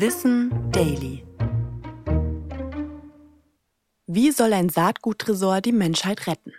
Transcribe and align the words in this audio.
Wissen 0.00 0.52
Daily. 0.70 1.26
Wie 4.06 4.30
soll 4.30 4.52
ein 4.52 4.68
Saatguttresor 4.68 5.60
die 5.60 5.72
Menschheit 5.72 6.28
retten? 6.28 6.52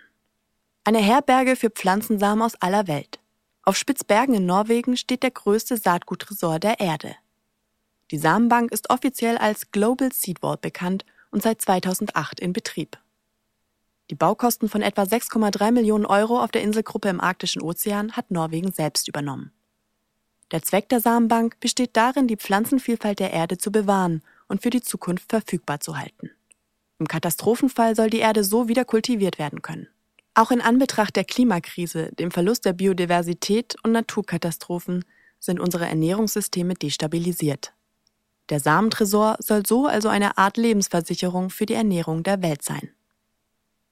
Eine 0.84 0.98
Herberge 0.98 1.56
für 1.56 1.70
Pflanzensamen 1.70 2.42
aus 2.42 2.56
aller 2.56 2.86
Welt. 2.86 3.18
Auf 3.62 3.78
Spitzbergen 3.78 4.34
in 4.34 4.44
Norwegen 4.44 4.98
steht 4.98 5.22
der 5.22 5.30
größte 5.30 5.78
Saatguttresor 5.78 6.58
der 6.58 6.80
Erde. 6.80 7.16
Die 8.10 8.18
Samenbank 8.18 8.72
ist 8.72 8.90
offiziell 8.90 9.38
als 9.38 9.70
Global 9.70 10.12
Seed 10.12 10.40
Vault 10.40 10.60
bekannt 10.60 11.06
und 11.30 11.42
seit 11.42 11.62
2008 11.62 12.40
in 12.40 12.52
Betrieb. 12.52 12.98
Die 14.10 14.16
Baukosten 14.16 14.68
von 14.68 14.82
etwa 14.82 15.04
6,3 15.04 15.72
Millionen 15.72 16.04
Euro 16.04 16.44
auf 16.44 16.50
der 16.50 16.60
Inselgruppe 16.60 17.08
im 17.08 17.22
Arktischen 17.22 17.62
Ozean 17.62 18.12
hat 18.12 18.30
Norwegen 18.30 18.70
selbst 18.70 19.08
übernommen. 19.08 19.50
Der 20.52 20.62
Zweck 20.62 20.88
der 20.88 21.00
Samenbank 21.00 21.60
besteht 21.60 21.96
darin, 21.96 22.26
die 22.26 22.36
Pflanzenvielfalt 22.36 23.20
der 23.20 23.32
Erde 23.32 23.58
zu 23.58 23.70
bewahren 23.70 24.22
und 24.48 24.62
für 24.62 24.70
die 24.70 24.82
Zukunft 24.82 25.30
verfügbar 25.30 25.80
zu 25.80 25.96
halten. 25.96 26.30
Im 26.98 27.06
Katastrophenfall 27.06 27.94
soll 27.94 28.10
die 28.10 28.18
Erde 28.18 28.44
so 28.44 28.68
wieder 28.68 28.84
kultiviert 28.84 29.38
werden 29.38 29.62
können. 29.62 29.88
Auch 30.34 30.50
in 30.50 30.60
Anbetracht 30.60 31.16
der 31.16 31.24
Klimakrise, 31.24 32.10
dem 32.18 32.30
Verlust 32.30 32.64
der 32.64 32.72
Biodiversität 32.72 33.76
und 33.82 33.92
Naturkatastrophen 33.92 35.04
sind 35.38 35.60
unsere 35.60 35.86
Ernährungssysteme 35.86 36.74
destabilisiert. 36.74 37.72
Der 38.48 38.60
Samentresor 38.60 39.36
soll 39.38 39.64
so 39.64 39.86
also 39.86 40.08
eine 40.08 40.36
Art 40.36 40.56
Lebensversicherung 40.56 41.50
für 41.50 41.66
die 41.66 41.74
Ernährung 41.74 42.22
der 42.22 42.42
Welt 42.42 42.62
sein. 42.62 42.90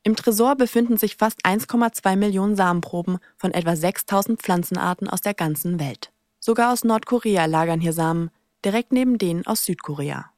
Im 0.03 0.17
Tresor 0.17 0.57
befinden 0.57 0.97
sich 0.97 1.17
fast 1.17 1.45
1,2 1.45 2.17
Millionen 2.17 2.57
Samenproben 2.57 3.19
von 3.37 3.53
etwa 3.53 3.77
6000 3.77 4.41
Pflanzenarten 4.41 5.09
aus 5.09 5.21
der 5.21 5.35
ganzen 5.35 5.81
Welt. 5.81 6.11
Sogar 6.49 6.73
aus 6.73 6.83
Nordkorea 6.83 7.45
lagern 7.45 7.79
hier 7.79 7.93
Samen, 7.93 8.31
direkt 8.65 8.91
neben 8.91 9.19
denen 9.19 9.47
aus 9.47 9.67
Südkorea. 9.67 10.31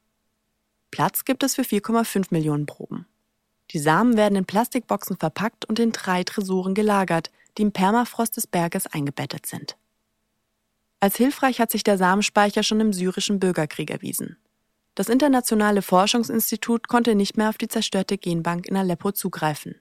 Platz 0.91 1.23
gibt 1.23 1.41
es 1.41 1.55
für 1.55 1.61
4,5 1.61 2.25
Millionen 2.31 2.65
Proben. 2.65 3.05
Die 3.69 3.79
Samen 3.79 4.17
werden 4.17 4.35
in 4.35 4.43
Plastikboxen 4.43 5.15
verpackt 5.15 5.63
und 5.63 5.79
in 5.79 5.93
drei 5.93 6.25
Tresoren 6.25 6.73
gelagert, 6.73 7.31
die 7.57 7.61
im 7.61 7.71
Permafrost 7.71 8.35
des 8.35 8.45
Berges 8.45 8.87
eingebettet 8.87 9.45
sind. 9.45 9.77
Als 10.99 11.15
hilfreich 11.15 11.61
hat 11.61 11.71
sich 11.71 11.83
der 11.83 11.97
Samenspeicher 11.97 12.63
schon 12.63 12.81
im 12.81 12.91
syrischen 12.91 13.39
Bürgerkrieg 13.39 13.89
erwiesen. 13.89 14.35
Das 14.95 15.07
internationale 15.07 15.81
Forschungsinstitut 15.81 16.89
konnte 16.89 17.15
nicht 17.15 17.37
mehr 17.37 17.47
auf 17.47 17.57
die 17.57 17.69
zerstörte 17.69 18.17
Genbank 18.17 18.67
in 18.67 18.75
Aleppo 18.75 19.13
zugreifen. 19.13 19.75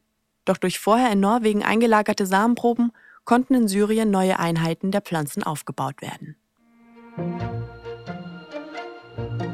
Doch 0.44 0.58
durch 0.58 0.78
vorher 0.78 1.10
in 1.10 1.18
Norwegen 1.18 1.64
eingelagerte 1.64 2.24
Samenproben 2.24 2.92
konnten 3.24 3.54
in 3.54 3.68
Syrien 3.68 4.10
neue 4.10 4.38
Einheiten 4.38 4.90
der 4.90 5.00
Pflanzen 5.00 5.42
aufgebaut 5.42 6.02
werden. 6.02 6.36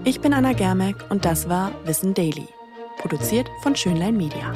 Ich 0.05 0.21
bin 0.21 0.33
Anna 0.33 0.53
Germeck 0.53 0.97
und 1.11 1.25
das 1.25 1.49
war 1.49 1.73
Wissen 1.85 2.15
Daily, 2.15 2.47
produziert 2.99 3.49
von 3.63 3.75
Schönlein 3.75 4.17
Media. 4.17 4.55